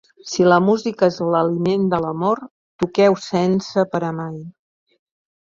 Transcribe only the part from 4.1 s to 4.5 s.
mai.